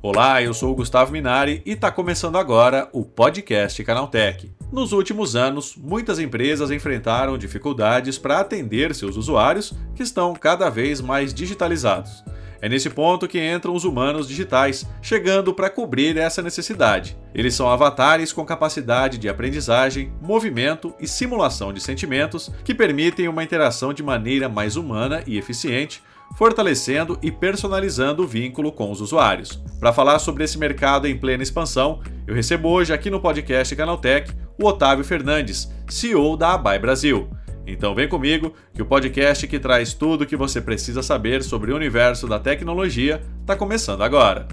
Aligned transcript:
Olá, 0.00 0.40
eu 0.40 0.54
sou 0.54 0.70
o 0.70 0.74
Gustavo 0.76 1.10
Minari 1.10 1.60
e 1.66 1.72
está 1.72 1.90
começando 1.90 2.36
agora 2.36 2.88
o 2.92 3.04
podcast 3.04 3.82
Canaltech. 3.82 4.48
Nos 4.70 4.92
últimos 4.92 5.34
anos, 5.34 5.74
muitas 5.76 6.18
empresas 6.18 6.70
enfrentaram 6.70 7.36
dificuldades 7.36 8.16
para 8.16 8.38
atender 8.38 8.94
seus 8.94 9.16
usuários 9.16 9.72
que 9.94 10.02
estão 10.02 10.32
cada 10.34 10.70
vez 10.70 11.00
mais 11.00 11.34
digitalizados. 11.34 12.22
É 12.60 12.68
nesse 12.68 12.90
ponto 12.90 13.28
que 13.28 13.40
entram 13.40 13.74
os 13.74 13.84
humanos 13.84 14.28
digitais, 14.28 14.86
chegando 15.02 15.52
para 15.52 15.70
cobrir 15.70 16.16
essa 16.16 16.42
necessidade. 16.42 17.16
Eles 17.34 17.54
são 17.54 17.68
avatares 17.68 18.32
com 18.32 18.44
capacidade 18.44 19.18
de 19.18 19.28
aprendizagem, 19.28 20.12
movimento 20.20 20.94
e 20.98 21.06
simulação 21.06 21.72
de 21.72 21.80
sentimentos 21.80 22.50
que 22.64 22.74
permitem 22.74 23.28
uma 23.28 23.44
interação 23.44 23.92
de 23.92 24.02
maneira 24.02 24.48
mais 24.48 24.76
humana 24.76 25.22
e 25.26 25.36
eficiente 25.36 26.02
fortalecendo 26.36 27.18
e 27.22 27.30
personalizando 27.30 28.22
o 28.22 28.26
vínculo 28.26 28.72
com 28.72 28.90
os 28.90 29.00
usuários. 29.00 29.62
Para 29.78 29.92
falar 29.92 30.18
sobre 30.18 30.44
esse 30.44 30.58
mercado 30.58 31.06
em 31.06 31.16
plena 31.16 31.42
expansão, 31.42 32.00
eu 32.26 32.34
recebo 32.34 32.68
hoje 32.68 32.92
aqui 32.92 33.10
no 33.10 33.20
podcast 33.20 33.74
Canaltech 33.76 34.32
o 34.60 34.66
Otávio 34.66 35.04
Fernandes, 35.04 35.72
CEO 35.88 36.36
da 36.36 36.54
Abai 36.54 36.78
Brasil. 36.78 37.28
Então 37.66 37.94
vem 37.94 38.06
comigo 38.06 38.52
que 38.74 38.82
o 38.82 38.86
podcast 38.86 39.46
que 39.46 39.58
traz 39.58 39.94
tudo 39.94 40.22
o 40.22 40.26
que 40.26 40.36
você 40.36 40.60
precisa 40.60 41.02
saber 41.02 41.42
sobre 41.42 41.72
o 41.72 41.76
universo 41.76 42.26
da 42.26 42.38
tecnologia 42.38 43.22
está 43.40 43.56
começando 43.56 44.02
agora. 44.02 44.46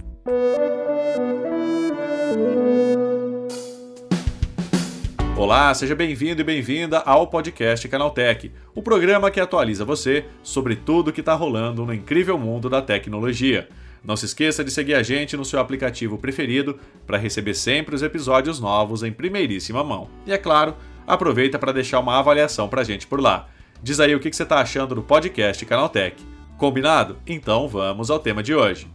Olá, 5.36 5.74
seja 5.74 5.96
bem-vindo 5.96 6.40
e 6.40 6.44
bem-vinda 6.44 7.00
ao 7.00 7.28
podcast 7.28 7.88
Canaltech, 7.90 8.52
o 8.76 8.82
programa 8.82 9.32
que 9.32 9.40
atualiza 9.40 9.84
você 9.84 10.26
sobre 10.44 10.76
tudo 10.76 11.12
que 11.12 11.20
está 11.20 11.34
rolando 11.34 11.84
no 11.84 11.94
incrível 11.94 12.38
mundo 12.38 12.70
da 12.70 12.82
tecnologia. 12.82 13.68
Não 14.04 14.16
se 14.16 14.26
esqueça 14.26 14.64
de 14.64 14.72
seguir 14.72 14.96
a 14.96 15.04
gente 15.04 15.36
no 15.36 15.46
seu 15.46 15.60
aplicativo 15.60 16.18
preferido 16.18 16.80
para 17.06 17.18
receber 17.18 17.54
sempre 17.54 17.94
os 17.94 18.02
episódios 18.02 18.60
novos 18.60 19.04
em 19.04 19.12
primeiríssima 19.12 19.84
mão. 19.84 20.10
E 20.26 20.32
é 20.32 20.38
claro, 20.38 20.76
aproveita 21.06 21.60
para 21.60 21.72
deixar 21.72 22.00
uma 22.00 22.18
avaliação 22.18 22.68
para 22.68 22.82
a 22.82 22.84
gente 22.84 23.08
por 23.08 23.20
lá. 23.20 23.48
Diz 23.84 24.00
aí 24.00 24.14
o 24.14 24.20
que 24.20 24.32
você 24.32 24.44
está 24.44 24.60
achando 24.60 24.96
do 24.96 25.02
podcast 25.02 25.66
Canaltech. 25.66 26.24
Combinado? 26.58 27.18
Então 27.26 27.68
vamos 27.68 28.12
ao 28.12 28.20
tema 28.20 28.44
de 28.44 28.54
hoje. 28.54 28.88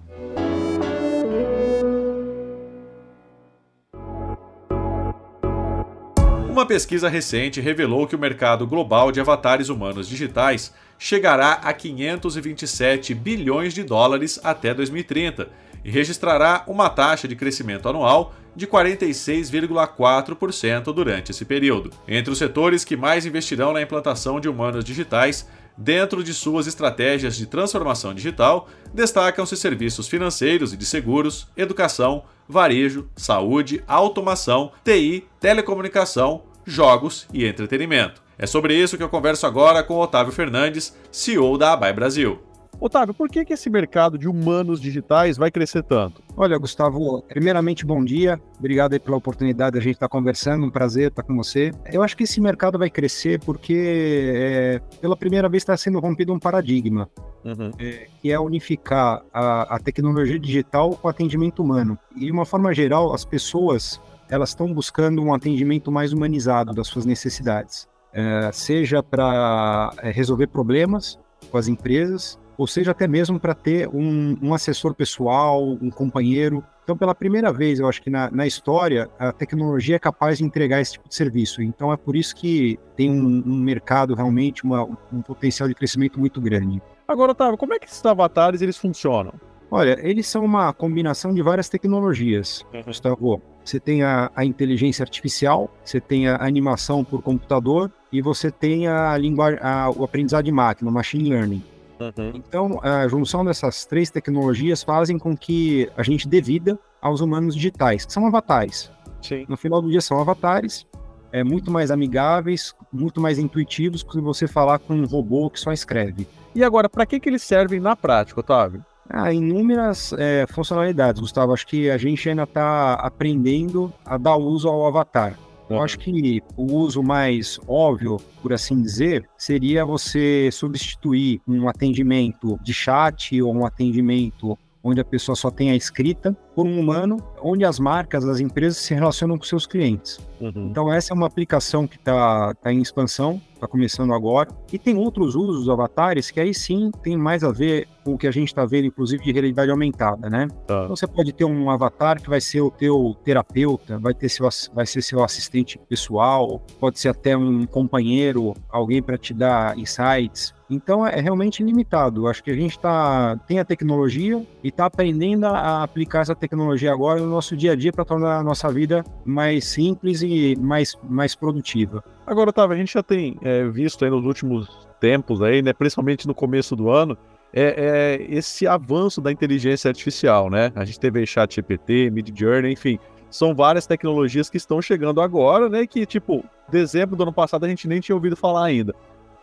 Uma 6.57 6.65
pesquisa 6.65 7.09
recente 7.09 7.61
revelou 7.61 8.07
que 8.07 8.17
o 8.17 8.19
mercado 8.19 8.67
global 8.67 9.13
de 9.13 9.21
avatares 9.21 9.69
humanos 9.69 10.09
digitais 10.09 10.73
chegará 10.99 11.53
a 11.53 11.71
527 11.71 13.13
bilhões 13.13 13.75
de 13.75 13.83
dólares 13.83 14.41
até 14.43 14.73
2030 14.73 15.51
e 15.85 15.91
registrará 15.91 16.65
uma 16.67 16.89
taxa 16.89 17.29
de 17.29 17.37
crescimento 17.37 17.89
anual 17.89 18.35
de 18.57 18.67
46,4% 18.67 20.93
durante 20.93 21.31
esse 21.31 21.45
período. 21.45 21.93
Entre 22.09 22.33
os 22.33 22.39
setores 22.39 22.83
que 22.85 22.97
mais 22.97 23.27
investirão 23.27 23.75
na 23.75 23.83
implantação 23.83 24.41
de 24.41 24.49
humanos 24.49 24.85
digitais 24.85 25.47
dentro 25.77 26.25
de 26.25 26.33
suas 26.33 26.67
estratégias 26.67 27.37
de 27.37 27.47
transformação 27.47 28.15
digital, 28.15 28.69
destacam-se 28.95 29.55
serviços 29.57 30.09
financeiros 30.09 30.73
e 30.73 30.77
de 30.77 30.87
seguros, 30.87 31.47
educação, 31.55 32.25
varejo, 32.49 33.07
saúde, 33.15 33.85
automação, 33.87 34.73
TI, 34.83 35.27
telecomunicação, 35.39 36.45
jogos 36.65 37.29
e 37.33 37.45
entretenimento. 37.45 38.23
É 38.39 38.47
sobre 38.47 38.75
isso 38.75 38.97
que 38.97 39.03
eu 39.03 39.09
converso 39.09 39.47
agora 39.47 39.83
com 39.83 39.99
Otávio 39.99 40.33
Fernandes, 40.33 40.97
CEO 41.13 41.59
da 41.59 41.73
Abai 41.73 41.93
Brasil. 41.93 42.39
Otávio, 42.79 43.15
por 43.15 43.29
que, 43.29 43.45
que 43.45 43.55
esse 43.55 43.71
mercado 43.71 44.19
de 44.19 44.29
humanos 44.29 44.81
digitais 44.81 45.37
vai 45.37 45.51
crescer 45.51 45.83
tanto? 45.83 46.23
Olha, 46.37 46.59
Gustavo, 46.59 47.23
primeiramente, 47.23 47.87
bom 47.87 48.05
dia. 48.05 48.41
Obrigado 48.59 48.93
aí 48.93 49.01
pela 49.01 49.17
oportunidade 49.17 49.73
de 49.73 49.79
a 49.79 49.83
gente 49.83 49.95
estar 49.95 50.09
conversando. 50.09 50.67
Um 50.67 50.71
prazer 50.71 51.09
estar 51.09 51.23
com 51.23 51.35
você. 51.37 51.71
Eu 51.91 52.03
acho 52.03 52.17
que 52.17 52.25
esse 52.25 52.41
mercado 52.41 52.79
vai 52.79 52.91
crescer 52.91 53.41
porque, 53.41 54.33
é, 54.37 54.81
pela 55.01 55.17
primeira 55.17 55.49
vez, 55.49 55.63
está 55.63 55.77
sendo 55.77 55.99
rompido 56.01 56.33
um 56.33 56.39
paradigma, 56.39 57.09
uhum. 57.45 57.71
é, 57.79 58.09
que 58.21 58.31
é 58.31 58.39
unificar 58.39 59.23
a, 59.33 59.77
a 59.77 59.79
tecnologia 59.79 60.39
digital 60.39 60.91
com 60.97 61.09
o 61.09 61.11
atendimento 61.11 61.63
humano. 61.63 61.99
E, 62.15 62.27
de 62.27 62.31
uma 62.31 62.45
forma 62.45 62.75
geral, 62.75 63.15
as 63.15 63.25
pessoas 63.25 64.01
elas 64.29 64.51
estão 64.51 64.73
buscando 64.73 65.23
um 65.23 65.33
atendimento 65.33 65.91
mais 65.91 66.13
humanizado 66.13 66.73
das 66.75 66.89
suas 66.89 67.07
necessidades, 67.07 67.89
é, 68.13 68.51
seja 68.53 69.03
para 69.03 69.93
é, 69.99 70.11
resolver 70.11 70.49
problemas 70.49 71.19
com 71.51 71.59
as 71.59 71.69
empresas, 71.69 72.39
ou 72.59 72.67
seja 72.67 72.93
até 72.93 73.07
mesmo 73.07 73.39
para 73.39 73.55
ter 73.55 73.89
um, 73.89 74.37
um, 74.43 74.55
assessor 74.55 74.95
pessoal, 74.95 75.63
um 75.81 75.91
companheiro. 75.91 76.65
Então, 76.85 76.97
pela 76.97 77.15
primeira 77.15 77.53
vez, 77.53 77.81
eu 77.81 77.89
acho 77.89 78.01
que 78.01 78.09
na, 78.09 78.31
na, 78.31 78.47
história, 78.47 79.11
a 79.19 79.33
tecnologia 79.33 79.97
é 79.97 79.99
capaz 79.99 80.39
de 80.39 80.45
entregar 80.45 80.81
esse 80.81 80.93
tipo 80.93 81.09
de 81.09 81.15
serviço. 81.15 81.61
Então, 81.61 81.93
é 81.93 81.97
por 81.97 82.17
isso 82.17 82.35
que 82.35 82.79
tem 82.97 83.11
um, 83.11 83.43
um 83.45 83.57
mercado 83.57 84.15
realmente, 84.15 84.65
uma, 84.65 84.85
um 85.13 85.21
potencial 85.21 85.69
de 85.69 85.75
crescimento 85.75 86.19
muito 86.19 86.41
grande. 86.41 86.81
Agora, 87.07 87.33
Otávio, 87.33 87.59
como 87.59 87.75
é 87.75 87.79
que 87.79 87.87
esses 87.87 88.05
avatares 88.05 88.63
eles 88.63 88.77
funcionam? 88.77 89.35
Olha, 89.71 89.99
eles 90.01 90.27
são 90.27 90.45
uma 90.45 90.73
combinação 90.73 91.35
de 91.35 91.43
várias 91.43 91.69
tecnologias, 91.69 92.65
uhum. 92.73 92.83
Gustavo. 92.85 93.43
Você 93.65 93.81
tem 93.81 94.03
a, 94.03 94.31
a, 94.35 94.45
inteligência 94.45 95.03
artificial, 95.03 95.69
você 95.85 96.01
tem 96.01 96.29
a 96.29 96.37
animação 96.41 97.05
por 97.05 97.21
computador 97.21 97.91
e 98.17 98.23
você 98.23 98.51
tem 98.51 98.89
a 98.89 99.17
linguagem, 99.19 99.61
o 99.97 100.05
aprendizado 100.05 100.45
de 100.45 100.53
máquina, 100.53 100.91
o 100.91 100.93
machine 100.95 101.29
learning. 101.29 101.63
Uhum. 102.01 102.33
Então, 102.35 102.81
a 102.83 103.07
junção 103.09 103.45
dessas 103.45 103.85
três 103.85 104.11
tecnologias 104.11 104.83
fazem 104.83 105.19
com 105.19 105.37
que 105.37 105.91
a 105.97 106.03
gente 106.03 106.27
dê 106.27 106.41
vida 106.41 106.79
aos 107.01 107.21
humanos 107.21 107.55
digitais, 107.55 108.07
que 108.07 108.13
são 108.13 108.27
avatares. 108.27 108.91
Sim. 109.21 109.45
No 109.49 109.57
final 109.57 109.83
do 109.83 109.91
dia, 109.91 110.01
são 110.01 110.19
avatares 110.19 110.87
é, 111.33 111.45
muito 111.45 111.71
mais 111.71 111.91
amigáveis, 111.91 112.75
muito 112.93 113.21
mais 113.21 113.39
intuitivos 113.39 114.03
que 114.03 114.21
você 114.21 114.47
falar 114.47 114.79
com 114.79 114.95
um 114.95 115.07
robô 115.07 115.51
que 115.51 115.61
só 115.61 115.73
escreve. 115.73 116.27
E 116.55 116.65
agora, 116.65 116.89
para 116.89 117.05
que, 117.05 117.21
que 117.21 117.29
eles 117.29 117.43
servem 117.43 117.81
na 117.81 117.95
prática, 117.95 118.41
Otávio? 118.41 118.85
Ah, 119.09 119.33
inúmeras 119.33 120.13
é, 120.19 120.47
funcionalidades, 120.49 121.21
Gustavo. 121.21 121.53
Acho 121.53 121.67
que 121.67 121.91
a 121.91 121.99
gente 121.99 122.29
ainda 122.29 122.43
está 122.43 122.95
aprendendo 122.95 123.93
a 124.05 124.17
dar 124.17 124.37
uso 124.37 124.69
ao 124.69 124.87
avatar. 124.87 125.39
Eu 125.69 125.83
acho 125.83 125.99
que 125.99 126.41
o 126.57 126.75
uso 126.75 127.03
mais 127.03 127.59
óbvio, 127.67 128.19
por 128.41 128.53
assim 128.53 128.81
dizer, 128.81 129.29
seria 129.37 129.85
você 129.85 130.49
substituir 130.53 131.41
um 131.47 131.69
atendimento 131.69 132.59
de 132.63 132.73
chat 132.73 133.41
ou 133.43 133.53
um 133.53 133.67
atendimento 133.67 134.57
onde 134.83 135.01
a 135.01 135.05
pessoa 135.05 135.35
só 135.35 135.51
tem 135.51 135.71
a 135.71 135.77
escrita, 135.77 136.37
por 136.57 136.67
um 136.67 136.81
humano, 136.81 137.19
onde 137.43 137.67
as 137.67 137.79
marcas, 137.79 138.25
as 138.25 138.41
empresas 138.41 138.79
se 138.79 138.95
relacionam 138.95 139.37
com 139.37 139.45
seus 139.45 139.67
clientes. 139.67 140.19
Uhum. 140.41 140.69
Então, 140.71 140.91
essa 140.91 141.13
é 141.13 141.15
uma 141.15 141.27
aplicação 141.27 141.87
que 141.87 141.97
está 141.97 142.55
tá 142.55 142.73
em 142.73 142.81
expansão, 142.81 143.39
está 143.53 143.69
começando 143.69 144.15
agora. 144.15 144.49
E 144.73 144.79
tem 144.79 144.97
outros 144.97 145.35
usos 145.35 145.61
dos 145.61 145.69
avatares 145.69 146.31
que 146.31 146.41
aí 146.41 146.55
sim 146.55 146.91
tem 147.03 147.15
mais 147.15 147.45
a 147.45 147.53
ver 147.53 147.87
com 148.03 148.15
o 148.15 148.19
que 148.19 148.27
a 148.27 148.31
gente 148.31 148.49
está 148.49 148.65
vendo, 148.65 148.87
inclusive, 148.87 149.23
de 149.23 149.33
realidade 149.33 149.71
aumentada, 149.71 150.31
né? 150.31 150.49
Tá. 150.67 150.85
Então, 150.85 150.97
você 150.97 151.07
pode 151.07 151.31
ter 151.35 151.45
um 151.45 151.69
avatar 151.69 152.23
que 152.23 152.31
vai 152.31 152.41
ser 152.41 152.63
o 152.63 152.71
teu 152.71 153.15
terapeuta, 153.23 153.99
vai, 153.99 154.15
ter 154.15 154.31
seu, 154.31 154.49
vai 154.73 154.87
ser 154.87 155.03
seu 155.03 155.23
assistente 155.23 155.79
pessoal, 155.91 156.63
pode 156.81 156.99
ser 156.99 157.11
até 157.11 157.37
um 157.37 157.67
companheiro, 157.67 158.55
alguém 158.71 159.03
para 159.03 159.19
te 159.19 159.35
dar 159.35 159.77
insights, 159.79 160.55
então 160.69 161.07
é 161.07 161.21
realmente 161.21 161.63
limitado. 161.63 162.27
Acho 162.27 162.43
que 162.43 162.51
a 162.51 162.55
gente 162.55 162.79
tá, 162.79 163.37
tem 163.47 163.59
a 163.59 163.65
tecnologia 163.65 164.45
e 164.63 164.69
está 164.69 164.87
aprendendo 164.87 165.47
a 165.47 165.83
aplicar 165.83 166.23
essa 166.23 166.35
tecnologia 166.35 166.46
agora 166.91 167.21
no 167.21 167.27
nosso 167.27 167.57
dia 167.57 167.73
a 167.73 167.77
dia 167.77 167.93
para 167.93 168.05
tornar 168.05 168.39
a 168.39 168.43
nossa 168.43 168.71
vida 168.71 169.05
mais 169.25 169.65
simples 169.65 170.23
e 170.23 170.57
mais, 170.57 170.97
mais 171.03 171.35
produtiva. 171.35 172.05
Agora, 172.27 172.51
Otávio, 172.51 172.75
a 172.75 172.79
gente 172.79 172.95
já 172.95 173.03
tem 173.03 173.37
é, 173.43 173.67
visto 173.69 174.05
aí 174.05 174.11
nos 174.11 174.25
últimos 174.25 174.89
tempos, 175.01 175.43
aí, 175.43 175.63
né, 175.63 175.73
principalmente 175.73 176.27
no 176.27 176.35
começo 176.35 176.75
do 176.75 176.91
ano, 176.91 177.17
é, 177.53 178.19
é, 178.19 178.27
esse 178.29 178.67
avanço 178.67 179.21
da 179.21 179.33
inteligência 179.33 179.89
artificial, 179.89 180.51
né? 180.51 180.73
A 180.75 180.85
gente 180.85 181.01
teve 181.01 181.25
chat 181.25 181.55
GPT, 181.55 182.11
Mid 182.11 182.31
Journey, 182.39 182.73
enfim, 182.73 182.99
são 183.31 183.55
várias 183.55 183.87
tecnologias 183.87 184.51
que 184.51 184.57
estão 184.57 184.83
chegando 184.83 185.21
agora, 185.21 185.69
né? 185.69 185.87
Que, 185.87 186.05
tipo, 186.05 186.45
dezembro 186.69 187.17
do 187.17 187.23
ano 187.23 187.33
passado 187.33 187.65
a 187.65 187.69
gente 187.69 187.89
nem 187.89 188.01
tinha 188.01 188.15
ouvido 188.15 188.37
falar 188.37 188.67
ainda. 188.67 188.95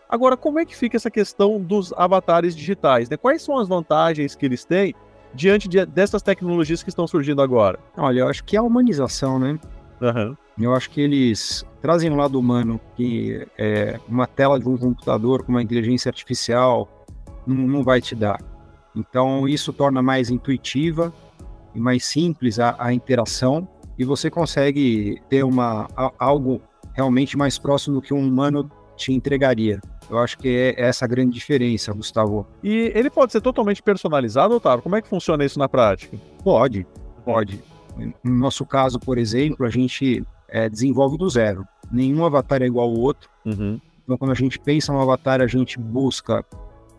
Agora, 0.07 0.37
como 0.37 0.59
é 0.59 0.65
que 0.65 0.75
fica 0.75 0.95
essa 0.95 1.09
questão 1.09 1.59
dos 1.59 1.91
avatares 1.93 2.55
digitais? 2.55 3.09
Né? 3.09 3.17
Quais 3.17 3.41
são 3.41 3.57
as 3.57 3.67
vantagens 3.67 4.35
que 4.35 4.45
eles 4.45 4.63
têm 4.63 4.93
diante 5.33 5.67
de, 5.67 5.85
dessas 5.85 6.21
tecnologias 6.21 6.83
que 6.83 6.89
estão 6.89 7.07
surgindo 7.07 7.41
agora? 7.41 7.79
Olha, 7.97 8.21
eu 8.21 8.27
acho 8.27 8.43
que 8.43 8.55
é 8.55 8.59
a 8.59 8.63
humanização, 8.63 9.39
né? 9.39 9.59
Uhum. 10.01 10.35
Eu 10.59 10.73
acho 10.75 10.89
que 10.89 11.01
eles 11.01 11.65
trazem 11.81 12.11
um 12.11 12.15
lado 12.15 12.39
humano, 12.39 12.79
que 12.95 13.45
é, 13.57 13.99
uma 14.07 14.27
tela 14.27 14.59
de 14.59 14.67
um 14.67 14.77
computador 14.77 15.43
com 15.43 15.51
uma 15.51 15.61
inteligência 15.61 16.09
artificial 16.09 16.87
não, 17.45 17.55
não 17.55 17.83
vai 17.83 17.99
te 18.01 18.15
dar. 18.15 18.39
Então, 18.95 19.47
isso 19.47 19.73
torna 19.73 20.01
mais 20.01 20.29
intuitiva 20.29 21.11
e 21.73 21.79
mais 21.79 22.05
simples 22.05 22.59
a, 22.59 22.75
a 22.77 22.93
interação 22.93 23.67
e 23.97 24.03
você 24.03 24.29
consegue 24.29 25.21
ter 25.29 25.43
uma, 25.43 25.87
a, 25.95 26.11
algo 26.19 26.61
realmente 26.93 27.37
mais 27.37 27.57
próximo 27.57 27.95
do 27.95 28.01
que 28.01 28.13
um 28.13 28.19
humano 28.19 28.69
te 28.95 29.11
entregaria. 29.11 29.79
Eu 30.09 30.19
acho 30.19 30.37
que 30.37 30.47
é 30.49 30.81
essa 30.81 31.05
a 31.05 31.07
grande 31.07 31.33
diferença, 31.33 31.93
Gustavo. 31.93 32.47
E 32.63 32.91
ele 32.93 33.09
pode 33.09 33.31
ser 33.31 33.41
totalmente 33.41 33.81
personalizado, 33.81 34.55
Otávio? 34.55 34.83
Como 34.83 34.95
é 34.95 35.01
que 35.01 35.07
funciona 35.07 35.43
isso 35.45 35.57
na 35.57 35.69
prática? 35.69 36.17
Pode, 36.43 36.85
pode. 37.25 37.63
No 38.23 38.35
nosso 38.35 38.65
caso, 38.65 38.99
por 38.99 39.17
exemplo, 39.17 39.65
a 39.65 39.69
gente 39.69 40.23
é, 40.49 40.69
desenvolve 40.69 41.17
do 41.17 41.29
zero. 41.29 41.65
Nenhum 41.91 42.25
avatar 42.25 42.61
é 42.61 42.65
igual 42.65 42.89
ao 42.89 42.95
outro. 42.95 43.29
Uhum. 43.45 43.79
Então, 44.03 44.17
quando 44.17 44.31
a 44.31 44.35
gente 44.35 44.59
pensa 44.59 44.91
no 44.91 45.01
avatar, 45.01 45.41
a 45.41 45.47
gente 45.47 45.79
busca 45.79 46.45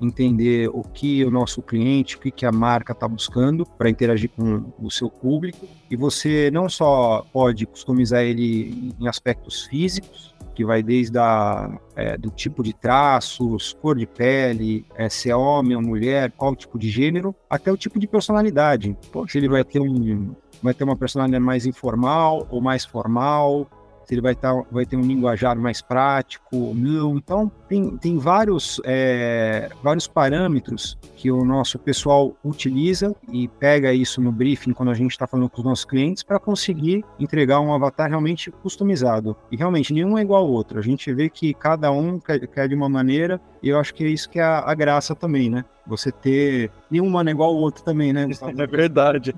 entender 0.01 0.69
o 0.69 0.83
que 0.83 1.25
o 1.25 1.31
nosso 1.31 1.63
cliente, 1.63 2.17
o 2.17 2.21
que, 2.21 2.31
que 2.31 2.45
a 2.47 2.53
marca 2.53 2.93
está 2.93 3.07
buscando 3.07 3.65
para 3.65 3.89
interagir 3.89 4.31
com 4.31 4.73
o 4.79 4.91
seu 4.91 5.09
público. 5.09 5.67
E 5.91 5.97
você 5.97 6.51
não 6.51 6.69
só 6.69 7.25
pode 7.33 7.67
customizar 7.67 8.23
ele 8.23 8.93
em 8.99 9.09
aspectos 9.09 9.65
físicos, 9.65 10.34
que 10.55 10.65
vai 10.65 10.83
desde 10.83 11.19
a, 11.19 11.79
é, 11.97 12.17
do 12.17 12.31
tipo 12.31 12.63
de 12.63 12.73
traços, 12.73 13.77
cor 13.81 13.97
de 13.97 14.07
pele, 14.07 14.87
é, 14.95 15.09
se 15.09 15.31
é 15.31 15.37
homem 15.37 15.77
ou 15.77 15.83
mulher, 15.83 16.33
qual 16.37 16.55
tipo 16.55 16.79
de 16.79 16.89
gênero, 16.89 17.35
até 17.51 17.73
o 17.73 17.77
tipo 17.77 17.99
de 17.99 18.07
personalidade. 18.07 18.97
Se 19.29 19.39
ele 19.39 19.49
vai 19.49 19.65
ter 19.65 19.81
um, 19.81 20.35
vai 20.63 20.73
ter 20.73 20.85
uma 20.85 20.97
personalidade 20.97 21.45
mais 21.45 21.67
informal 21.67 22.47
ou 22.51 22.61
mais 22.61 22.85
formal, 22.85 23.69
se 24.05 24.15
ele 24.15 24.21
vai, 24.21 24.35
tá, 24.35 24.53
vai 24.71 24.85
ter 24.85 24.97
um 24.97 25.03
linguajar 25.03 25.57
mais 25.57 25.81
prático 25.81 26.57
ou 26.57 26.75
não. 26.75 27.17
Então, 27.17 27.51
tem, 27.69 27.97
tem 27.97 28.19
vários, 28.19 28.81
é, 28.85 29.71
vários 29.83 30.07
parâmetros 30.07 30.99
que 31.17 31.31
o 31.31 31.45
nosso 31.45 31.79
pessoal 31.79 32.37
utiliza 32.45 33.15
e 33.33 33.49
pega 33.49 33.93
isso 33.93 34.21
no 34.21 34.31
briefing 34.31 34.73
quando 34.73 34.91
a 34.91 34.95
gente 34.95 35.13
está 35.13 35.27
falando 35.27 35.49
com 35.49 35.59
os 35.59 35.65
nossos 35.65 35.85
clientes 35.85 36.23
para 36.23 36.39
conseguir 36.39 37.05
entregar 37.19 37.61
um 37.61 37.73
avatar 37.73 38.09
realmente 38.09 38.51
customizado. 38.51 39.37
E 39.51 39.57
realmente, 39.57 39.93
nenhum 39.93 40.19
é 40.19 40.23
igual 40.23 40.45
ao 40.45 40.51
outro. 40.51 40.79
A 40.79 40.83
gente 40.83 41.13
vê 41.13 41.29
que 41.29 41.55
cada 41.55 41.91
um 41.91 42.19
quer, 42.19 42.47
quer 42.47 42.69
de 42.69 42.75
uma 42.75 42.89
maneira 42.89 43.41
e 43.63 43.71
eu 43.71 43.79
acho 43.79 43.95
que 43.95 44.05
é 44.05 44.09
isso 44.09 44.29
que 44.29 44.39
é 44.39 44.43
a, 44.43 44.59
a 44.59 44.75
graça 44.75 45.15
também, 45.15 45.49
né? 45.49 45.65
Você 45.87 46.13
ter 46.13 46.71
nenhum 46.91 47.19
é 47.21 47.31
igual 47.31 47.51
ao 47.51 47.57
outro 47.57 47.83
também, 47.83 48.13
né? 48.13 48.27
É 48.59 48.67
verdade. 48.67 49.35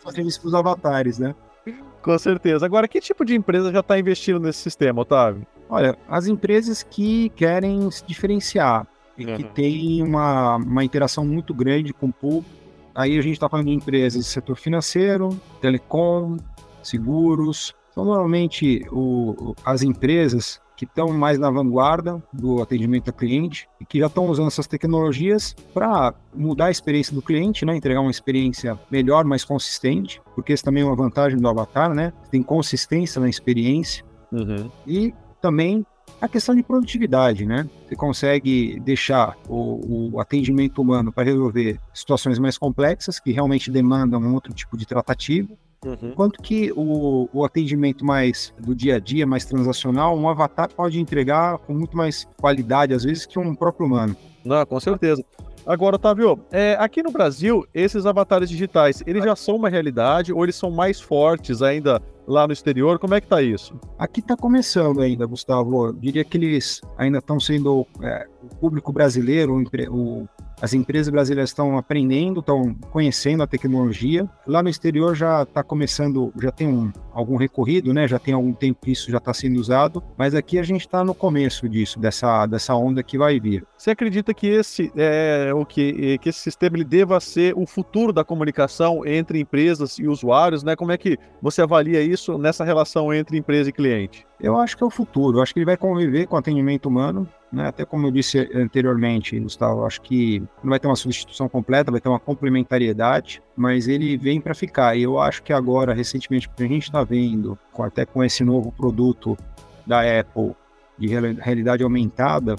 Fazer 0.00 0.22
isso 0.22 0.40
para 0.40 0.48
os 0.48 0.54
avatares, 0.54 1.18
né? 1.18 1.34
Com 2.02 2.18
certeza. 2.18 2.66
Agora, 2.66 2.88
que 2.88 3.00
tipo 3.00 3.24
de 3.24 3.34
empresa 3.34 3.72
já 3.72 3.80
está 3.80 3.98
investindo 3.98 4.40
nesse 4.40 4.58
sistema, 4.58 5.02
Otávio? 5.02 5.46
Olha, 5.68 5.96
as 6.08 6.26
empresas 6.26 6.82
que 6.82 7.28
querem 7.30 7.90
se 7.90 8.04
diferenciar 8.04 8.86
e 9.16 9.24
uhum. 9.24 9.36
que 9.36 9.44
têm 9.44 10.02
uma, 10.02 10.56
uma 10.56 10.84
interação 10.84 11.24
muito 11.24 11.54
grande 11.54 11.92
com 11.92 12.06
o 12.06 12.12
público. 12.12 12.50
Aí 12.94 13.18
a 13.18 13.22
gente 13.22 13.34
está 13.34 13.48
falando 13.48 13.66
de 13.66 13.72
empresas 13.72 14.24
do 14.24 14.28
setor 14.28 14.56
financeiro, 14.56 15.30
telecom, 15.60 16.36
seguros. 16.82 17.74
Então, 17.90 18.04
normalmente, 18.04 18.86
o, 18.90 19.54
as 19.64 19.82
empresas 19.82 20.60
que 20.82 20.86
estão 20.86 21.12
mais 21.12 21.38
na 21.38 21.48
vanguarda 21.48 22.20
do 22.32 22.60
atendimento 22.60 23.08
ao 23.08 23.14
cliente 23.14 23.68
e 23.80 23.86
que 23.86 24.00
já 24.00 24.06
estão 24.06 24.26
usando 24.26 24.48
essas 24.48 24.66
tecnologias 24.66 25.54
para 25.72 26.12
mudar 26.34 26.66
a 26.66 26.70
experiência 26.72 27.14
do 27.14 27.22
cliente, 27.22 27.64
né? 27.64 27.76
entregar 27.76 28.00
uma 28.00 28.10
experiência 28.10 28.76
melhor, 28.90 29.24
mais 29.24 29.44
consistente, 29.44 30.20
porque 30.34 30.52
isso 30.52 30.64
também 30.64 30.82
é 30.82 30.86
uma 30.86 30.96
vantagem 30.96 31.38
do 31.38 31.48
Avatar, 31.48 31.94
né? 31.94 32.12
Tem 32.32 32.42
consistência 32.42 33.20
na 33.20 33.28
experiência. 33.28 34.04
Uhum. 34.32 34.68
E 34.84 35.14
também 35.40 35.86
a 36.20 36.26
questão 36.26 36.52
de 36.52 36.64
produtividade, 36.64 37.46
né? 37.46 37.68
Você 37.86 37.94
consegue 37.94 38.80
deixar 38.80 39.36
o, 39.48 40.10
o 40.14 40.20
atendimento 40.20 40.82
humano 40.82 41.12
para 41.12 41.22
resolver 41.22 41.78
situações 41.94 42.40
mais 42.40 42.58
complexas 42.58 43.20
que 43.20 43.30
realmente 43.30 43.70
demandam 43.70 44.20
um 44.20 44.34
outro 44.34 44.52
tipo 44.52 44.76
de 44.76 44.84
tratativa 44.84 45.48
Uhum. 45.84 46.12
Quanto 46.14 46.40
que 46.40 46.72
o, 46.76 47.28
o 47.32 47.44
atendimento 47.44 48.04
mais 48.04 48.54
do 48.58 48.74
dia 48.74 48.96
a 48.96 49.00
dia, 49.00 49.26
mais 49.26 49.44
transacional, 49.44 50.16
um 50.16 50.28
avatar 50.28 50.68
pode 50.72 51.00
entregar 51.00 51.58
com 51.58 51.74
muito 51.74 51.96
mais 51.96 52.26
qualidade, 52.40 52.94
às 52.94 53.04
vezes, 53.04 53.26
que 53.26 53.38
um 53.38 53.54
próprio 53.54 53.86
humano. 53.86 54.16
Não, 54.44 54.64
com 54.64 54.78
certeza. 54.78 55.24
Agora, 55.64 55.96
Otávio, 55.96 56.40
é, 56.50 56.76
aqui 56.78 57.02
no 57.02 57.12
Brasil, 57.12 57.64
esses 57.72 58.04
avatares 58.04 58.50
digitais, 58.50 59.02
eles 59.06 59.24
já 59.24 59.36
são 59.36 59.56
uma 59.56 59.68
realidade 59.68 60.32
ou 60.32 60.42
eles 60.44 60.56
são 60.56 60.70
mais 60.70 61.00
fortes 61.00 61.62
ainda 61.62 62.02
lá 62.26 62.46
no 62.46 62.52
exterior? 62.52 62.98
Como 62.98 63.14
é 63.14 63.20
que 63.20 63.26
tá 63.26 63.40
isso? 63.40 63.78
Aqui 63.98 64.20
está 64.20 64.36
começando 64.36 65.00
ainda, 65.00 65.26
Gustavo. 65.26 65.86
Eu 65.86 65.92
diria 65.92 66.24
que 66.24 66.36
eles 66.36 66.80
ainda 66.96 67.18
estão 67.18 67.38
sendo 67.38 67.86
é, 68.00 68.26
o 68.42 68.56
público 68.56 68.92
brasileiro, 68.92 69.62
o 69.88 70.28
as 70.62 70.72
empresas 70.72 71.10
brasileiras 71.10 71.50
estão 71.50 71.76
aprendendo, 71.76 72.38
estão 72.38 72.72
conhecendo 72.92 73.42
a 73.42 73.48
tecnologia. 73.48 74.30
Lá 74.46 74.62
no 74.62 74.68
exterior 74.68 75.12
já 75.16 75.42
está 75.42 75.60
começando, 75.60 76.32
já 76.40 76.52
tem 76.52 76.68
um, 76.68 76.92
algum 77.12 77.36
recorrido, 77.36 77.92
né? 77.92 78.06
Já 78.06 78.16
tem 78.16 78.32
algum 78.32 78.52
tempo 78.52 78.80
que 78.84 78.92
isso 78.92 79.10
já 79.10 79.18
está 79.18 79.34
sendo 79.34 79.58
usado, 79.58 80.00
mas 80.16 80.36
aqui 80.36 80.60
a 80.60 80.62
gente 80.62 80.82
está 80.82 81.02
no 81.02 81.16
começo 81.16 81.68
disso, 81.68 81.98
dessa, 81.98 82.46
dessa 82.46 82.76
onda 82.76 83.02
que 83.02 83.18
vai 83.18 83.40
vir. 83.40 83.66
Você 83.76 83.90
acredita 83.90 84.32
que 84.32 84.46
esse 84.46 84.92
é 84.96 85.52
o 85.52 85.66
que, 85.66 86.16
que 86.18 86.28
esse 86.28 86.38
sistema 86.38 86.76
ele 86.76 86.84
deva 86.84 87.18
ser 87.18 87.54
o 87.56 87.66
futuro 87.66 88.12
da 88.12 88.22
comunicação 88.22 89.04
entre 89.04 89.40
empresas 89.40 89.98
e 89.98 90.06
usuários, 90.06 90.62
né? 90.62 90.76
Como 90.76 90.92
é 90.92 90.96
que 90.96 91.18
você 91.42 91.60
avalia 91.60 92.00
isso 92.00 92.38
nessa 92.38 92.64
relação 92.64 93.12
entre 93.12 93.36
empresa 93.36 93.70
e 93.70 93.72
cliente? 93.72 94.24
Eu 94.42 94.58
acho 94.58 94.76
que 94.76 94.82
é 94.82 94.86
o 94.86 94.90
futuro. 94.90 95.38
Eu 95.38 95.42
acho 95.42 95.54
que 95.54 95.60
ele 95.60 95.66
vai 95.66 95.76
conviver 95.76 96.26
com 96.26 96.34
o 96.34 96.38
atendimento 96.38 96.86
humano. 96.86 97.28
Né? 97.52 97.68
Até 97.68 97.84
como 97.84 98.08
eu 98.08 98.10
disse 98.10 98.50
anteriormente, 98.52 99.38
Gustavo, 99.38 99.84
acho 99.84 100.00
que 100.00 100.40
não 100.62 100.70
vai 100.70 100.80
ter 100.80 100.88
uma 100.88 100.96
substituição 100.96 101.48
completa, 101.48 101.92
vai 101.92 102.00
ter 102.00 102.08
uma 102.08 102.18
complementariedade, 102.18 103.40
mas 103.54 103.86
ele 103.86 104.16
vem 104.16 104.40
para 104.40 104.54
ficar. 104.54 104.96
E 104.96 105.02
eu 105.04 105.20
acho 105.20 105.42
que 105.44 105.52
agora, 105.52 105.94
recentemente, 105.94 106.48
que 106.48 106.62
a 106.64 106.66
gente 106.66 106.84
está 106.84 107.04
vendo, 107.04 107.56
até 107.78 108.04
com 108.04 108.24
esse 108.24 108.42
novo 108.42 108.72
produto 108.72 109.38
da 109.86 110.00
Apple 110.00 110.56
de 110.98 111.06
realidade 111.06 111.84
aumentada, 111.84 112.56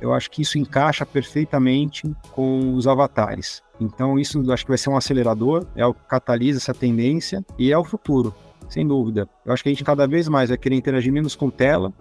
eu 0.00 0.12
acho 0.12 0.30
que 0.30 0.42
isso 0.42 0.58
encaixa 0.58 1.06
perfeitamente 1.06 2.14
com 2.32 2.74
os 2.74 2.86
avatares. 2.86 3.62
Então, 3.80 4.18
isso 4.18 4.52
acho 4.52 4.64
que 4.64 4.70
vai 4.70 4.78
ser 4.78 4.90
um 4.90 4.96
acelerador, 4.96 5.64
é 5.74 5.86
o 5.86 5.94
que 5.94 6.02
catalisa 6.08 6.58
essa 6.58 6.74
tendência 6.74 7.44
e 7.58 7.72
é 7.72 7.78
o 7.78 7.84
futuro 7.84 8.34
sem 8.72 8.86
dúvida. 8.86 9.28
Eu 9.44 9.52
acho 9.52 9.62
que 9.62 9.68
a 9.68 9.72
gente 9.72 9.84
cada 9.84 10.06
vez 10.06 10.28
mais 10.28 10.48
vai 10.48 10.58
querer 10.58 10.76
interagir 10.76 11.12
menos 11.12 11.36
com 11.36 11.50
tela, 11.50 11.92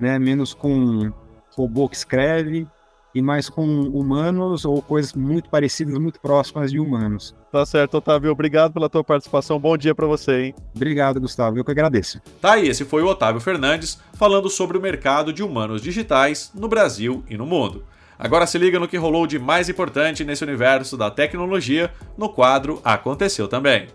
né, 0.00 0.18
menos 0.18 0.54
com 0.54 1.12
robô 1.54 1.88
que 1.88 1.96
escreve 1.96 2.66
e 3.14 3.22
mais 3.22 3.48
com 3.48 3.64
humanos 3.64 4.64
ou 4.64 4.82
coisas 4.82 5.12
muito 5.12 5.48
parecidas, 5.48 5.96
muito 5.98 6.20
próximas 6.20 6.72
de 6.72 6.80
humanos. 6.80 7.34
Tá 7.52 7.64
certo, 7.64 7.98
Otávio. 7.98 8.32
Obrigado 8.32 8.72
pela 8.72 8.88
tua 8.88 9.04
participação. 9.04 9.60
Bom 9.60 9.76
dia 9.76 9.94
para 9.94 10.06
você, 10.06 10.46
hein? 10.46 10.54
Obrigado, 10.74 11.20
Gustavo. 11.20 11.56
Eu 11.56 11.64
que 11.64 11.70
agradeço. 11.70 12.20
Tá 12.40 12.54
aí, 12.54 12.66
esse 12.66 12.84
foi 12.84 13.02
o 13.02 13.06
Otávio 13.06 13.40
Fernandes 13.40 14.00
falando 14.14 14.50
sobre 14.50 14.76
o 14.76 14.80
mercado 14.80 15.32
de 15.32 15.44
humanos 15.44 15.80
digitais 15.80 16.50
no 16.54 16.66
Brasil 16.66 17.22
e 17.30 17.36
no 17.36 17.46
mundo. 17.46 17.84
Agora 18.18 18.46
se 18.46 18.58
liga 18.58 18.80
no 18.80 18.88
que 18.88 18.96
rolou 18.96 19.26
de 19.26 19.38
mais 19.38 19.68
importante 19.68 20.24
nesse 20.24 20.42
universo 20.42 20.96
da 20.96 21.10
tecnologia 21.10 21.92
no 22.16 22.28
quadro 22.28 22.80
Aconteceu 22.84 23.46
também. 23.46 23.86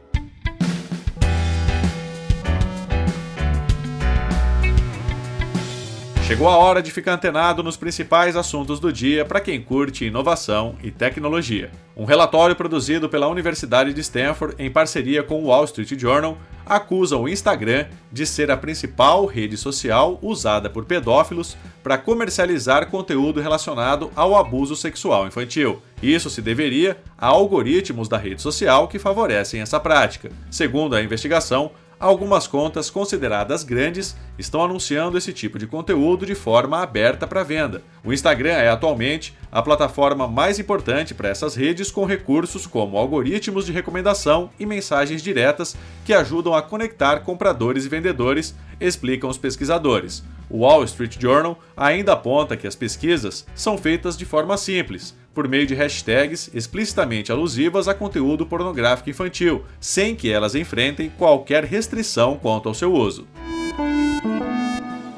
Chegou 6.29 6.48
a 6.48 6.55
hora 6.55 6.79
de 6.79 6.91
ficar 6.91 7.13
antenado 7.13 7.63
nos 7.63 7.75
principais 7.75 8.36
assuntos 8.36 8.79
do 8.79 8.93
dia 8.93 9.25
para 9.25 9.41
quem 9.41 9.59
curte 9.59 10.05
inovação 10.05 10.75
e 10.83 10.91
tecnologia. 10.91 11.71
Um 11.98 12.05
relatório 12.05 12.55
produzido 12.55 13.09
pela 13.09 13.27
Universidade 13.27 13.91
de 13.91 14.01
Stanford 14.01 14.53
em 14.59 14.69
parceria 14.69 15.24
com 15.24 15.41
o 15.41 15.48
Wall 15.48 15.65
Street 15.65 16.00
Journal 16.00 16.38
acusa 16.63 17.17
o 17.17 17.27
Instagram 17.27 17.88
de 18.12 18.27
ser 18.27 18.51
a 18.51 18.57
principal 18.57 19.25
rede 19.25 19.57
social 19.57 20.19
usada 20.21 20.69
por 20.69 20.86
pedófilos 20.86 21.57
para 21.81 21.98
comercializar 21.98 22.91
conteúdo 22.91 23.41
relacionado 23.41 24.12
ao 24.15 24.38
abuso 24.38 24.75
sexual 24.75 25.25
infantil. 25.25 25.81
Isso 26.00 26.29
se 26.29 26.43
deveria 26.43 26.95
a 27.17 27.25
algoritmos 27.25 28.07
da 28.07 28.19
rede 28.19 28.39
social 28.39 28.88
que 28.88 29.00
favorecem 29.00 29.62
essa 29.62 29.79
prática. 29.79 30.29
Segundo 30.51 30.95
a 30.95 31.01
investigação, 31.01 31.71
algumas 32.00 32.48
contas 32.48 32.89
consideradas 32.89 33.63
grandes 33.63 34.15
estão 34.38 34.63
anunciando 34.63 35.18
esse 35.18 35.34
tipo 35.34 35.60
de 35.60 35.68
conteúdo 35.68 36.25
de 36.25 36.34
forma 36.34 36.82
aberta 36.82 37.27
para 37.27 37.44
venda. 37.44 37.84
O 38.03 38.13
Instagram 38.13 38.51
é 38.51 38.70
atualmente 38.70 39.36
a 39.51 39.62
plataforma 39.62 40.27
mais 40.27 40.58
importante 40.60 41.13
para 41.13 41.29
essas 41.29 41.56
redes 41.56 41.91
com 41.91 42.06
recursos 42.06 42.65
como 42.65 42.98
algoritmos 42.98 43.65
de 43.65 43.72
recomendação 43.72 44.50
e 44.58 44.65
mensagens 44.65 45.22
diretas 45.22 45.75
que 46.06 46.13
ajudam 46.13 46.53
a 46.53 46.62
conectar 46.62 47.20
compradores 47.20 47.86
e 47.86 47.89
vendedores, 47.89 48.56
explicam 48.79 49.29
os 49.29 49.38
pesquisadores. 49.38 50.24
O 50.50 50.60
Wall 50.60 50.84
Street 50.86 51.20
Journal 51.20 51.60
ainda 51.77 52.13
aponta 52.13 52.58
que 52.58 52.65
as 52.65 52.75
pesquisas 52.75 53.46
são 53.53 53.77
feitas 53.77 54.18
de 54.18 54.25
forma 54.25 54.58
simples, 54.58 55.15
por 55.39 55.48
meio 55.48 55.65
de 55.65 55.74
hashtags 55.74 56.51
explicitamente 56.53 57.31
alusivas 57.31 57.88
a 57.88 57.93
conteúdo 57.93 58.46
pornográfico 58.46 59.10
infantil, 59.10 59.63
sem 59.79 60.13
que 60.13 60.29
elas 60.29 60.53
enfrentem 60.53 61.10
qualquer 61.17 61.63
restrição 61.63 62.36
quanto 62.36 62.67
ao 62.67 62.75
seu 62.75 62.93
uso. 62.93 63.25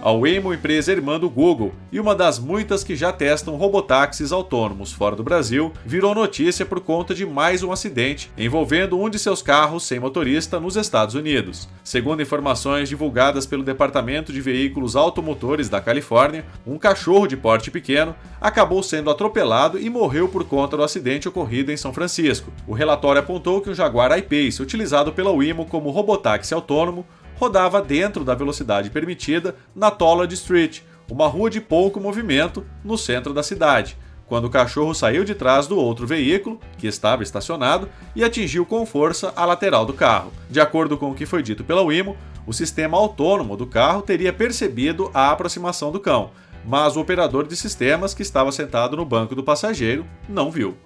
A 0.03 0.11
Waymo, 0.11 0.51
empresa 0.51 0.91
irmã 0.91 1.19
do 1.19 1.29
Google 1.29 1.75
e 1.91 1.99
uma 1.99 2.15
das 2.15 2.39
muitas 2.39 2.83
que 2.83 2.95
já 2.95 3.13
testam 3.13 3.55
robotáxis 3.55 4.31
autônomos 4.31 4.91
fora 4.91 5.15
do 5.15 5.23
Brasil, 5.23 5.71
virou 5.85 6.15
notícia 6.15 6.65
por 6.65 6.79
conta 6.79 7.13
de 7.13 7.23
mais 7.23 7.61
um 7.61 7.71
acidente 7.71 8.31
envolvendo 8.35 8.99
um 8.99 9.11
de 9.11 9.19
seus 9.19 9.43
carros 9.43 9.83
sem 9.83 9.99
motorista 9.99 10.59
nos 10.59 10.75
Estados 10.75 11.13
Unidos. 11.13 11.69
Segundo 11.83 12.23
informações 12.23 12.89
divulgadas 12.89 13.45
pelo 13.45 13.61
Departamento 13.61 14.33
de 14.33 14.41
Veículos 14.41 14.95
Automotores 14.95 15.69
da 15.69 15.79
Califórnia, 15.79 16.45
um 16.65 16.79
cachorro 16.79 17.27
de 17.27 17.37
porte 17.37 17.69
pequeno 17.69 18.15
acabou 18.41 18.81
sendo 18.81 19.11
atropelado 19.11 19.77
e 19.77 19.87
morreu 19.87 20.27
por 20.27 20.43
conta 20.45 20.75
do 20.75 20.83
acidente 20.83 21.29
ocorrido 21.29 21.71
em 21.71 21.77
São 21.77 21.93
Francisco. 21.93 22.51
O 22.65 22.73
relatório 22.73 23.19
apontou 23.19 23.61
que 23.61 23.69
um 23.69 23.75
Jaguar 23.75 24.17
I-Pace, 24.17 24.63
utilizado 24.63 25.13
pela 25.13 25.31
Waymo 25.31 25.67
como 25.67 25.91
robotáxi 25.91 26.55
autônomo, 26.55 27.05
rodava 27.41 27.81
dentro 27.81 28.23
da 28.23 28.35
velocidade 28.35 28.91
permitida 28.91 29.55
na 29.75 29.89
Tollard 29.89 30.31
Street, 30.31 30.81
uma 31.09 31.27
rua 31.27 31.49
de 31.49 31.59
pouco 31.59 31.99
movimento 31.99 32.63
no 32.83 32.99
centro 32.99 33.33
da 33.33 33.41
cidade, 33.41 33.97
quando 34.27 34.45
o 34.45 34.49
cachorro 34.49 34.93
saiu 34.93 35.23
de 35.23 35.33
trás 35.33 35.65
do 35.65 35.75
outro 35.75 36.05
veículo, 36.05 36.59
que 36.77 36.85
estava 36.85 37.23
estacionado, 37.23 37.89
e 38.15 38.23
atingiu 38.23 38.63
com 38.63 38.85
força 38.85 39.33
a 39.35 39.43
lateral 39.43 39.87
do 39.87 39.93
carro. 39.93 40.31
De 40.51 40.61
acordo 40.61 40.95
com 40.99 41.09
o 41.09 41.15
que 41.15 41.25
foi 41.25 41.41
dito 41.41 41.63
pela 41.63 41.81
Wimo, 41.81 42.15
o 42.45 42.53
sistema 42.53 42.95
autônomo 42.95 43.57
do 43.57 43.65
carro 43.65 44.03
teria 44.03 44.31
percebido 44.31 45.09
a 45.11 45.31
aproximação 45.31 45.91
do 45.91 45.99
cão, 45.99 46.29
mas 46.63 46.95
o 46.95 47.01
operador 47.01 47.47
de 47.47 47.55
sistemas 47.55 48.13
que 48.13 48.21
estava 48.21 48.51
sentado 48.51 48.95
no 48.95 49.03
banco 49.03 49.33
do 49.33 49.43
passageiro 49.43 50.05
não 50.29 50.51
viu. 50.51 50.77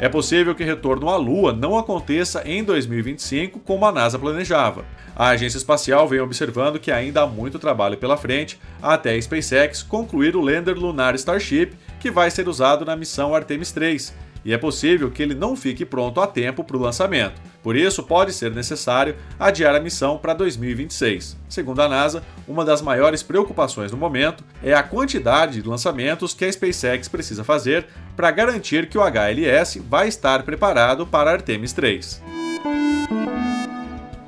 É 0.00 0.08
possível 0.08 0.54
que 0.54 0.64
retorno 0.64 1.10
à 1.10 1.16
Lua 1.18 1.52
não 1.52 1.76
aconteça 1.76 2.42
em 2.46 2.64
2025 2.64 3.60
como 3.60 3.84
a 3.84 3.92
NASA 3.92 4.18
planejava. 4.18 4.86
A 5.14 5.28
agência 5.28 5.58
espacial 5.58 6.08
vem 6.08 6.20
observando 6.20 6.80
que 6.80 6.90
ainda 6.90 7.20
há 7.20 7.26
muito 7.26 7.58
trabalho 7.58 7.98
pela 7.98 8.16
frente 8.16 8.58
até 8.80 9.14
a 9.14 9.20
SpaceX 9.20 9.82
concluir 9.82 10.34
o 10.34 10.40
lander 10.40 10.74
lunar 10.74 11.14
Starship, 11.16 11.72
que 12.00 12.10
vai 12.10 12.30
ser 12.30 12.48
usado 12.48 12.82
na 12.82 12.96
missão 12.96 13.34
Artemis 13.34 13.72
3, 13.72 14.14
e 14.42 14.54
é 14.54 14.56
possível 14.56 15.10
que 15.10 15.22
ele 15.22 15.34
não 15.34 15.54
fique 15.54 15.84
pronto 15.84 16.18
a 16.18 16.26
tempo 16.26 16.64
para 16.64 16.78
o 16.78 16.80
lançamento. 16.80 17.49
Por 17.62 17.76
isso, 17.76 18.02
pode 18.02 18.32
ser 18.32 18.50
necessário 18.50 19.16
adiar 19.38 19.74
a 19.74 19.80
missão 19.80 20.16
para 20.16 20.32
2026. 20.34 21.36
Segundo 21.48 21.80
a 21.80 21.88
NASA, 21.88 22.22
uma 22.48 22.64
das 22.64 22.80
maiores 22.80 23.22
preocupações 23.22 23.92
no 23.92 23.98
momento 23.98 24.42
é 24.62 24.72
a 24.72 24.82
quantidade 24.82 25.60
de 25.60 25.68
lançamentos 25.68 26.32
que 26.32 26.44
a 26.44 26.52
SpaceX 26.52 27.08
precisa 27.08 27.44
fazer 27.44 27.86
para 28.16 28.30
garantir 28.30 28.88
que 28.88 28.98
o 28.98 29.02
HLS 29.02 29.78
vai 29.80 30.08
estar 30.08 30.42
preparado 30.42 31.06
para 31.06 31.32
Artemis 31.32 31.72
3. 31.72 32.22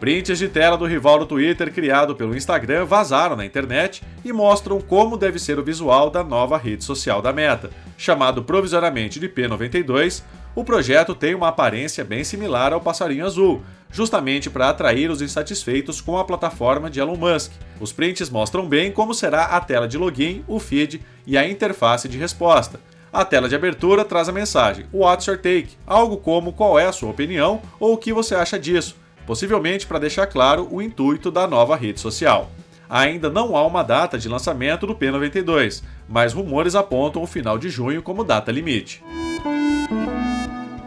Prints 0.03 0.37
de 0.37 0.49
tela 0.49 0.77
do 0.77 0.85
rival 0.85 1.21
do 1.21 1.27
Twitter 1.27 1.73
criado 1.73 2.17
pelo 2.17 2.37
Instagram 2.37 2.85
vazaram 2.85 3.37
na 3.37 3.47
internet 3.47 4.03
e 4.25 4.33
mostram 4.33 4.81
como 4.81 5.17
deve 5.17 5.39
ser 5.39 5.61
o 5.61 5.63
visual 5.63 6.11
da 6.11 6.25
nova 6.25 6.59
rede 6.59 6.83
social 6.83 7.23
da 7.23 7.33
Meta. 7.33 7.71
Chamado 7.97 8.43
provisoriamente 8.43 9.21
de 9.21 9.29
P92, 9.29 10.25
o 10.55 10.65
projeto 10.65 11.15
tem 11.15 11.35
uma 11.35 11.49
aparência 11.49 12.05
bem 12.05 12.25
similar 12.25 12.73
ao 12.73 12.81
passarinho 12.81 13.27
azul, 13.27 13.63
justamente 13.91 14.51
para 14.51 14.69
atrair 14.69 15.11
os 15.11 15.23
insatisfeitos 15.23 16.01
com 16.01 16.19
a 16.19 16.25
plataforma 16.25 16.91
de 16.91 17.01
Elon 17.01 17.17
Musk. 17.17 17.53
Os 17.81 17.93
prints 17.93 18.31
mostram 18.31 18.69
bem 18.69 18.91
como 18.91 19.15
será 19.15 19.45
a 19.45 19.61
tela 19.61 19.89
de 19.89 19.99
login, 19.99 20.45
o 20.47 20.59
feed 20.59 21.01
e 21.27 21.37
a 21.37 21.49
interface 21.49 22.09
de 22.09 22.19
resposta. 22.19 22.81
A 23.13 23.25
tela 23.25 23.49
de 23.49 23.55
abertura 23.55 24.05
traz 24.05 24.29
a 24.29 24.33
mensagem 24.33 24.87
What's 24.93 25.27
your 25.27 25.37
take? 25.37 25.77
Algo 25.87 26.17
como 26.17 26.53
qual 26.53 26.79
é 26.79 26.87
a 26.87 26.93
sua 26.93 27.11
opinião 27.11 27.61
ou 27.79 27.95
o 27.95 27.99
que 27.99 28.13
você 28.13 28.35
acha 28.35 28.59
disso 28.59 29.03
possivelmente 29.27 29.87
para 29.87 29.99
deixar 29.99 30.27
claro 30.27 30.69
o 30.71 30.81
intuito 30.81 31.31
da 31.31 31.47
nova 31.47 31.77
rede 31.77 32.01
social. 32.01 32.51
Ainda 32.89 33.31
não 33.31 33.57
há 33.57 33.67
uma 33.67 33.83
data 33.83 34.19
de 34.19 34.29
lançamento 34.29 34.87
do 34.87 34.95
P92, 34.95 35.83
mas 36.09 36.33
rumores 36.33 36.75
apontam 36.75 37.23
o 37.23 37.27
final 37.27 37.57
de 37.57 37.71
junho 37.71 38.03
como 38.03 38.25
data 38.25 38.53
limite. 38.53 39.03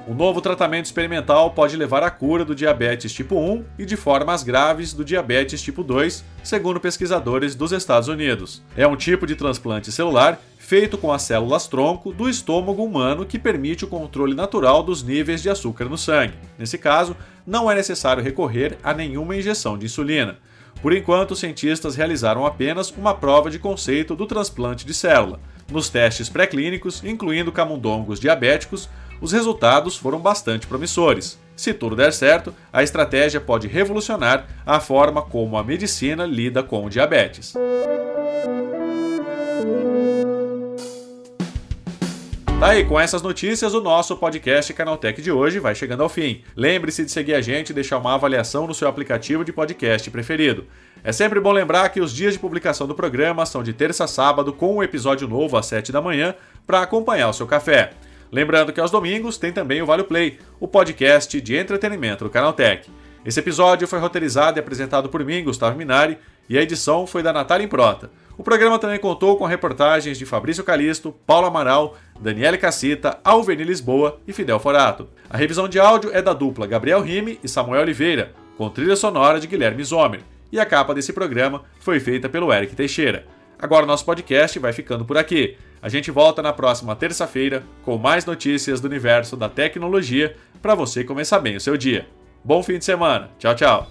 O 0.07 0.13
novo 0.13 0.39
tratamento 0.39 0.85
experimental 0.85 1.49
pode 1.49 1.75
levar 1.75 2.03
à 2.03 2.11
cura 2.11 2.45
do 2.45 2.53
diabetes 2.53 3.11
tipo 3.11 3.39
1 3.39 3.65
e 3.79 3.85
de 3.87 3.95
formas 3.95 4.43
graves 4.43 4.93
do 4.93 5.03
diabetes 5.03 5.63
tipo 5.63 5.83
2, 5.83 6.23
segundo 6.43 6.79
pesquisadores 6.79 7.55
dos 7.55 7.71
Estados 7.71 8.07
Unidos. 8.07 8.61
É 8.77 8.85
um 8.85 8.95
tipo 8.95 9.25
de 9.25 9.35
transplante 9.35 9.91
celular 9.91 10.39
feito 10.59 10.95
com 10.95 11.11
as 11.11 11.23
células 11.23 11.67
tronco 11.67 12.13
do 12.13 12.29
estômago 12.29 12.83
humano 12.83 13.25
que 13.25 13.39
permite 13.39 13.83
o 13.83 13.87
controle 13.87 14.35
natural 14.35 14.83
dos 14.83 15.01
níveis 15.01 15.41
de 15.41 15.49
açúcar 15.49 15.85
no 15.85 15.97
sangue. 15.97 16.37
Nesse 16.55 16.77
caso, 16.77 17.17
não 17.45 17.69
é 17.69 17.73
necessário 17.73 18.23
recorrer 18.23 18.77
a 18.83 18.93
nenhuma 18.93 19.35
injeção 19.35 19.75
de 19.75 19.87
insulina. 19.87 20.37
Por 20.83 20.93
enquanto, 20.93 21.31
os 21.31 21.39
cientistas 21.39 21.95
realizaram 21.95 22.45
apenas 22.45 22.91
uma 22.91 23.15
prova 23.15 23.49
de 23.49 23.57
conceito 23.57 24.15
do 24.15 24.27
transplante 24.27 24.85
de 24.85 24.93
célula. 24.93 25.39
Nos 25.71 25.89
testes 25.89 26.29
pré-clínicos, 26.29 27.03
incluindo 27.03 27.51
camundongos 27.51 28.19
diabéticos, 28.19 28.87
os 29.19 29.31
resultados 29.31 29.97
foram 29.97 30.19
bastante 30.19 30.67
promissores. 30.67 31.37
Se 31.55 31.73
tudo 31.73 31.95
der 31.95 32.11
certo, 32.11 32.53
a 32.71 32.83
estratégia 32.83 33.39
pode 33.39 33.67
revolucionar 33.67 34.45
a 34.65 34.79
forma 34.79 35.21
como 35.21 35.57
a 35.57 35.63
medicina 35.63 36.25
lida 36.25 36.61
com 36.61 36.85
o 36.85 36.89
diabetes. 36.89 37.53
Tá 42.59 42.71
aí, 42.71 42.85
com 42.85 42.99
essas 42.99 43.21
notícias, 43.21 43.73
o 43.73 43.81
nosso 43.81 44.15
podcast 44.17 44.73
Canaltech 44.73 45.21
de 45.21 45.31
hoje 45.31 45.59
vai 45.59 45.75
chegando 45.75 46.01
ao 46.01 46.09
fim. 46.09 46.41
Lembre-se 46.55 47.05
de 47.05 47.11
seguir 47.11 47.35
a 47.35 47.41
gente 47.41 47.69
e 47.69 47.73
deixar 47.73 47.97
uma 47.97 48.15
avaliação 48.15 48.65
no 48.65 48.73
seu 48.73 48.87
aplicativo 48.87 49.45
de 49.45 49.53
podcast 49.53 50.09
preferido. 50.09 50.65
É 51.03 51.11
sempre 51.11 51.39
bom 51.39 51.51
lembrar 51.51 51.89
que 51.89 52.01
os 52.01 52.11
dias 52.11 52.33
de 52.33 52.39
publicação 52.39 52.87
do 52.87 52.95
programa 52.95 53.45
são 53.45 53.61
de 53.61 53.71
terça 53.71 54.05
a 54.05 54.07
sábado, 54.07 54.51
com 54.51 54.77
um 54.77 54.81
episódio 54.81 55.27
novo 55.27 55.57
às 55.57 55.67
7 55.67 55.91
da 55.91 56.01
manhã, 56.01 56.33
para 56.65 56.81
acompanhar 56.81 57.29
o 57.29 57.33
seu 57.33 57.45
café. 57.45 57.91
Lembrando 58.31 58.73
que 58.73 58.79
aos 58.79 58.91
domingos 58.91 59.37
tem 59.37 59.51
também 59.51 59.81
o 59.81 59.85
Vale 59.85 60.03
Play, 60.03 60.39
o 60.59 60.67
podcast 60.67 61.39
de 61.39 61.55
entretenimento 61.55 62.23
do 62.23 62.29
Canaltech. 62.29 62.89
Esse 63.25 63.39
episódio 63.39 63.87
foi 63.87 63.99
roteirizado 63.99 64.57
e 64.57 64.61
apresentado 64.61 65.09
por 65.09 65.23
mim, 65.23 65.43
Gustavo 65.43 65.77
Minari, 65.77 66.17
e 66.47 66.57
a 66.57 66.61
edição 66.61 67.07
foi 67.07 67.23
da 67.23 67.33
Natália 67.33 67.65
Improta. 67.65 68.11
O 68.37 68.43
programa 68.43 68.77
também 68.77 68.99
contou 68.99 69.37
com 69.37 69.45
reportagens 69.45 70.17
de 70.17 70.25
Fabrício 70.25 70.63
Calisto, 70.63 71.15
Paulo 71.25 71.47
Amaral, 71.47 71.95
Daniele 72.19 72.57
Cassita, 72.57 73.17
Alveni 73.23 73.63
Lisboa 73.63 74.19
e 74.27 74.33
Fidel 74.33 74.59
Forato. 74.59 75.07
A 75.29 75.37
revisão 75.37 75.67
de 75.67 75.79
áudio 75.79 76.11
é 76.13 76.21
da 76.21 76.33
dupla 76.33 76.67
Gabriel 76.67 77.01
Rime 77.01 77.39
e 77.43 77.47
Samuel 77.47 77.81
Oliveira, 77.81 78.33
com 78.57 78.69
trilha 78.69 78.95
sonora 78.95 79.39
de 79.39 79.47
Guilherme 79.47 79.83
Zomer. 79.83 80.21
E 80.51 80.59
a 80.59 80.65
capa 80.65 80.93
desse 80.93 81.13
programa 81.13 81.63
foi 81.79 81.99
feita 81.99 82.29
pelo 82.29 82.53
Eric 82.53 82.75
Teixeira. 82.75 83.25
Agora 83.57 83.85
o 83.85 83.87
nosso 83.87 84.05
podcast 84.05 84.59
vai 84.59 84.73
ficando 84.73 85.05
por 85.05 85.17
aqui. 85.17 85.57
A 85.85 85.87
gente 85.87 86.09
volta 86.09 86.41
na 86.41 86.51
próxima 86.51 86.95
terça-feira 86.95 87.63
com 87.83 87.95
mais 87.95 88.25
notícias 88.25 88.81
do 88.81 88.87
universo 88.87 89.37
da 89.37 89.47
tecnologia 89.47 90.35
para 90.59 90.73
você 90.73 91.03
começar 91.03 91.37
bem 91.37 91.57
o 91.57 91.61
seu 91.61 91.77
dia. 91.77 92.07
Bom 92.43 92.63
fim 92.63 92.79
de 92.79 92.85
semana. 92.85 93.29
Tchau, 93.37 93.53
tchau. 93.53 93.87